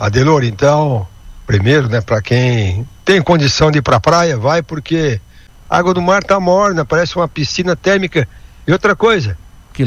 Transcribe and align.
Adelor, 0.00 0.44
então, 0.44 1.06
primeiro, 1.46 1.86
né, 1.86 2.00
para 2.00 2.22
quem 2.22 2.88
tem 3.04 3.20
condição 3.20 3.70
de 3.70 3.80
ir 3.80 3.82
para 3.82 3.98
a 3.98 4.00
praia, 4.00 4.34
vai 4.34 4.62
porque 4.62 5.20
a 5.68 5.76
água 5.76 5.92
do 5.92 6.00
mar 6.00 6.24
tá 6.24 6.40
morna, 6.40 6.86
parece 6.86 7.16
uma 7.16 7.28
piscina 7.28 7.76
térmica. 7.76 8.26
E 8.66 8.72
outra 8.72 8.96
coisa, 8.96 9.36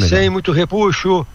sem 0.08 0.30
muito 0.30 0.52
repuxo. 0.52 1.26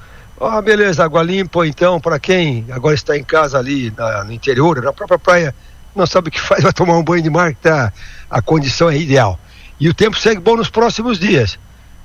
Ah, 0.41 0.62
beleza, 0.62 1.03
água 1.03 1.25
limpa, 1.25 1.67
então, 1.67 2.01
para 2.01 2.21
quem 2.21 2.67
agora 2.71 2.95
está 2.95 3.19
em 3.19 3.25
casa 3.25 3.59
ali 3.59 3.93
na, 3.96 4.22
no 4.22 4.33
interior, 4.33 4.80
na 4.80 4.92
própria 4.92 5.18
praia, 5.18 5.52
não 5.92 6.06
sabe 6.06 6.29
o 6.29 6.30
que 6.30 6.38
faz, 6.40 6.62
vai 6.62 6.72
tomar 6.72 6.96
um 6.96 7.02
banho 7.02 7.24
de 7.24 7.30
mar, 7.30 7.52
que 7.52 7.60
tá, 7.60 7.92
a 8.30 8.40
condição 8.40 8.88
é 8.88 8.96
ideal. 8.96 9.40
E 9.80 9.88
o 9.88 9.95
tempo 9.95 10.16
segue 10.16 10.40
bom 10.40 10.54
nos 10.54 10.70
próximos 10.70 11.18
dias. 11.18 11.58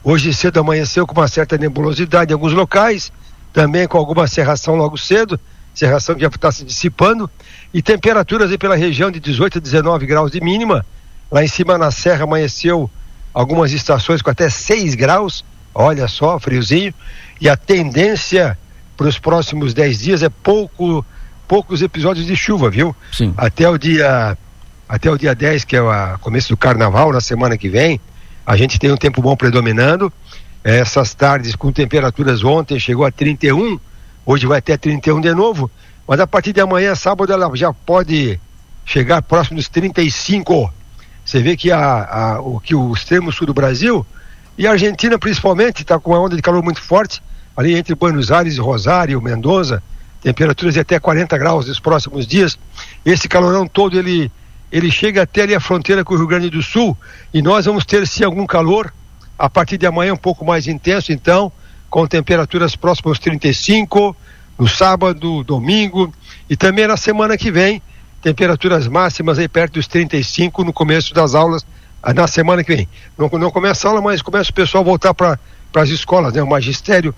Hoje 0.03 0.33
cedo 0.33 0.59
amanheceu 0.59 1.05
com 1.05 1.13
uma 1.13 1.27
certa 1.27 1.55
nebulosidade 1.55 2.31
em 2.31 2.33
alguns 2.33 2.53
locais, 2.53 3.11
também 3.53 3.87
com 3.87 3.99
alguma 3.99 4.25
serração 4.25 4.75
logo 4.75 4.97
cedo, 4.97 5.39
serração 5.73 6.15
que 6.15 6.21
já 6.21 6.27
está 6.27 6.51
se 6.51 6.63
dissipando, 6.63 7.29
e 7.73 7.81
temperaturas 7.81 8.51
aí 8.51 8.57
pela 8.57 8.75
região 8.75 9.09
de 9.09 9.19
18 9.19 9.57
a 9.57 9.61
19 9.61 10.05
graus 10.05 10.31
de 10.31 10.41
mínima. 10.41 10.85
Lá 11.31 11.43
em 11.43 11.47
cima 11.47 11.77
na 11.77 11.91
serra 11.91 12.23
amanheceu 12.23 12.89
algumas 13.33 13.71
estações 13.71 14.21
com 14.21 14.29
até 14.29 14.49
6 14.49 14.95
graus, 14.95 15.43
olha 15.73 16.07
só, 16.07 16.39
friozinho, 16.39 16.93
e 17.41 17.49
a 17.49 17.57
tendência 17.57 18.57
para 18.95 19.07
os 19.07 19.17
próximos 19.17 19.73
10 19.73 19.99
dias 19.99 20.23
é 20.23 20.29
pouco, 20.29 21.03
poucos 21.47 21.81
episódios 21.81 22.27
de 22.27 22.35
chuva, 22.35 22.69
viu? 22.69 22.95
Sim. 23.11 23.33
Até 23.35 23.67
o 23.67 23.77
dia 23.77 24.37
até 24.87 25.09
o 25.09 25.17
dia 25.17 25.33
10, 25.33 25.63
que 25.63 25.75
é 25.75 25.81
o 25.81 26.19
começo 26.19 26.49
do 26.49 26.57
carnaval, 26.57 27.11
na 27.11 27.21
semana 27.21 27.57
que 27.57 27.67
vem, 27.67 27.99
a 28.45 28.55
gente 28.55 28.77
tem 28.77 28.91
um 28.91 28.97
tempo 28.97 29.21
bom 29.21 29.35
predominando. 29.35 30.13
Essas 30.63 31.15
tardes 31.15 31.55
com 31.55 31.71
temperaturas 31.71 32.43
ontem 32.43 32.79
chegou 32.79 33.03
a 33.03 33.11
31, 33.11 33.79
hoje 34.25 34.45
vai 34.45 34.59
até 34.59 34.77
31 34.77 35.21
de 35.21 35.33
novo, 35.33 35.69
mas 36.07 36.19
a 36.19 36.27
partir 36.27 36.53
de 36.53 36.61
amanhã, 36.61 36.95
sábado, 36.95 37.31
ela 37.31 37.49
já 37.55 37.73
pode 37.73 38.39
chegar 38.85 39.21
próximo 39.21 39.57
dos 39.57 39.69
35. 39.69 40.73
Você 41.23 41.41
vê 41.41 41.55
que, 41.55 41.71
a, 41.71 41.79
a, 41.79 42.41
o, 42.41 42.59
que 42.59 42.75
o 42.75 42.93
extremo 42.93 43.31
sul 43.31 43.47
do 43.47 43.53
Brasil 43.53 44.05
e 44.57 44.67
a 44.67 44.71
Argentina 44.71 45.17
principalmente 45.17 45.81
está 45.81 45.99
com 45.99 46.11
uma 46.11 46.19
onda 46.19 46.35
de 46.35 46.41
calor 46.41 46.61
muito 46.61 46.81
forte, 46.81 47.21
ali 47.55 47.75
entre 47.75 47.95
Buenos 47.95 48.31
Aires 48.31 48.57
Rosário, 48.57 49.21
Mendoza, 49.21 49.81
temperaturas 50.21 50.73
de 50.73 50.79
até 50.79 50.99
40 50.99 51.37
graus 51.37 51.67
nos 51.67 51.79
próximos 51.79 52.27
dias. 52.27 52.57
Esse 53.05 53.27
calorão 53.27 53.67
todo 53.67 53.97
ele 53.97 54.31
ele 54.71 54.89
chega 54.89 55.21
até 55.21 55.43
ali 55.43 55.53
a 55.53 55.59
fronteira 55.59 56.03
com 56.03 56.15
o 56.15 56.17
Rio 56.17 56.25
Grande 56.25 56.49
do 56.49 56.63
Sul 56.63 56.97
e 57.31 57.43
nós 57.43 57.65
vamos 57.65 57.85
ter 57.85 58.07
sim 58.07 58.23
algum 58.23 58.47
calor 58.47 58.91
a 59.37 59.47
partir 59.47 59.77
de 59.77 59.85
amanhã 59.85 60.15
um 60.15 60.17
pouco 60.17 60.43
mais 60.43 60.67
intenso, 60.67 61.11
então, 61.11 61.51
com 61.93 62.07
temperaturas 62.07 62.75
próximas 62.75 63.11
aos 63.11 63.19
35 63.19 64.15
no 64.57 64.67
sábado, 64.67 65.43
domingo 65.43 66.11
e 66.49 66.57
também 66.57 66.87
na 66.87 66.97
semana 66.97 67.37
que 67.37 67.51
vem, 67.51 67.83
temperaturas 68.19 68.87
máximas 68.87 69.37
aí 69.37 69.47
perto 69.47 69.73
dos 69.73 69.85
35 69.85 70.63
no 70.63 70.73
começo 70.73 71.13
das 71.13 71.35
aulas, 71.35 71.63
ah, 72.01 72.11
na 72.11 72.25
semana 72.25 72.63
que 72.63 72.75
vem. 72.75 72.89
Não, 73.15 73.29
não 73.37 73.51
começa 73.51 73.87
a 73.87 73.91
aula, 73.91 74.01
mas 74.01 74.23
começa 74.23 74.49
o 74.49 74.53
pessoal 74.55 74.83
a 74.83 74.87
voltar 74.87 75.13
para 75.13 75.37
as 75.75 75.89
escolas, 75.89 76.33
né? 76.33 76.41
O 76.41 76.49
magistério 76.49 77.13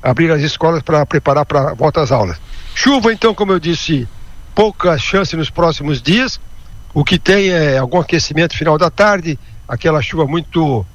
abrir 0.00 0.30
as 0.30 0.40
escolas 0.40 0.84
para 0.84 1.04
preparar 1.04 1.44
para 1.44 1.70
a 1.70 1.74
volta 1.74 2.00
às 2.00 2.12
aulas. 2.12 2.40
Chuva, 2.76 3.12
então, 3.12 3.34
como 3.34 3.50
eu 3.50 3.58
disse, 3.58 4.06
pouca 4.54 4.96
chance 4.98 5.34
nos 5.34 5.50
próximos 5.50 6.00
dias 6.00 6.38
o 6.94 7.02
que 7.02 7.18
tem 7.18 7.48
é 7.48 7.76
algum 7.76 7.98
aquecimento 7.98 8.56
final 8.56 8.78
da 8.78 8.88
tarde, 8.88 9.36
aquela 9.66 10.00
chuva 10.00 10.26
muito 10.26 10.86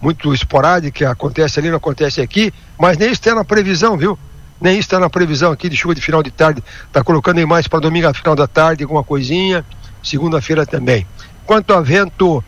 muito 0.00 0.32
esporádica 0.32 0.98
que 0.98 1.04
acontece 1.04 1.58
ali, 1.58 1.68
não 1.68 1.76
acontece 1.76 2.20
aqui, 2.20 2.52
mas 2.78 2.96
nem 2.96 3.08
isso 3.08 3.20
está 3.20 3.34
na 3.34 3.44
previsão, 3.44 3.96
viu? 3.96 4.18
Nem 4.60 4.74
isso 4.74 4.86
está 4.86 4.98
na 4.98 5.10
previsão 5.10 5.52
aqui 5.52 5.68
de 5.68 5.76
chuva 5.76 5.94
de 5.94 6.00
final 6.00 6.22
de 6.22 6.30
tarde. 6.30 6.62
Está 6.86 7.02
colocando 7.02 7.38
aí 7.38 7.46
mais 7.46 7.68
para 7.68 7.80
domingo, 7.80 8.12
final 8.14 8.34
da 8.34 8.46
tarde, 8.46 8.84
alguma 8.84 9.04
coisinha. 9.04 9.64
Segunda-feira 10.02 10.64
também. 10.64 11.06
Quanto 11.44 11.74
a 11.74 11.80
vento, 11.80 12.42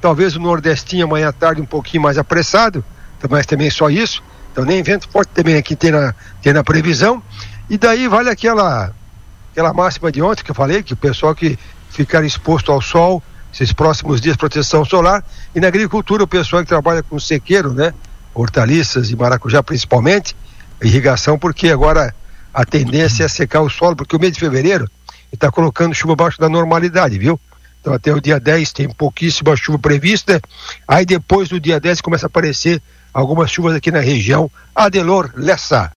talvez 0.00 0.36
o 0.36 0.40
nordestinho 0.40 1.04
amanhã 1.04 1.28
à 1.28 1.32
tarde 1.32 1.60
um 1.60 1.66
pouquinho 1.66 2.02
mais 2.02 2.18
apressado, 2.18 2.84
mas 3.30 3.46
também 3.46 3.70
só 3.70 3.88
isso. 3.88 4.22
Então 4.52 4.64
nem 4.64 4.82
vento 4.82 5.08
forte 5.08 5.30
também 5.30 5.56
aqui 5.56 5.74
tem 5.74 5.90
na, 5.90 6.14
tem 6.42 6.52
na 6.52 6.62
previsão. 6.62 7.22
E 7.68 7.78
daí 7.78 8.06
vale 8.08 8.28
aquela 8.28 8.92
aquela 9.50 9.72
máxima 9.72 10.10
de 10.10 10.20
ontem 10.20 10.42
que 10.42 10.50
eu 10.50 10.54
falei, 10.54 10.82
que 10.82 10.92
o 10.92 10.96
pessoal 10.96 11.34
que 11.34 11.56
ficar 11.88 12.24
exposto 12.24 12.72
ao 12.72 12.82
sol 12.82 13.22
esses 13.54 13.72
próximos 13.72 14.20
dias, 14.20 14.36
proteção 14.36 14.84
solar. 14.84 15.24
E 15.54 15.60
na 15.60 15.68
agricultura, 15.68 16.24
o 16.24 16.26
pessoal 16.26 16.62
que 16.62 16.68
trabalha 16.68 17.02
com 17.02 17.18
sequeiro, 17.18 17.72
né? 17.72 17.94
Hortaliças 18.34 19.10
e 19.10 19.16
maracujá 19.16 19.62
principalmente, 19.62 20.36
irrigação, 20.82 21.38
porque 21.38 21.68
agora 21.70 22.12
a 22.52 22.64
tendência 22.64 23.24
é 23.24 23.28
secar 23.28 23.60
o 23.60 23.70
solo, 23.70 23.94
porque 23.94 24.16
o 24.16 24.20
mês 24.20 24.32
de 24.32 24.40
fevereiro 24.40 24.90
está 25.32 25.50
colocando 25.50 25.94
chuva 25.94 26.14
abaixo 26.14 26.40
da 26.40 26.48
normalidade, 26.48 27.16
viu? 27.16 27.38
Então 27.80 27.92
até 27.92 28.12
o 28.12 28.20
dia 28.20 28.40
10 28.40 28.72
tem 28.72 28.88
pouquíssima 28.88 29.54
chuva 29.56 29.78
prevista. 29.78 30.40
Aí 30.88 31.04
depois 31.04 31.48
do 31.48 31.60
dia 31.60 31.78
10 31.78 32.00
começa 32.00 32.26
a 32.26 32.28
aparecer 32.28 32.82
algumas 33.12 33.50
chuvas 33.50 33.74
aqui 33.74 33.90
na 33.90 34.00
região. 34.00 34.50
Adelor 34.74 35.30
Lessa. 35.36 35.92